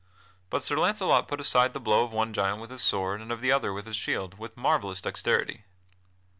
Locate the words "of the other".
3.31-3.71